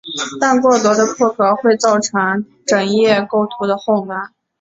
[0.39, 4.33] 但过多的破格会造成整页构图的混乱。